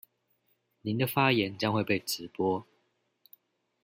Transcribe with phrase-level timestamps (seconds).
[0.81, 2.65] 您的發言將會被直播